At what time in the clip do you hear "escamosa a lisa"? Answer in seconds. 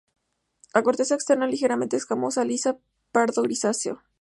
1.95-2.79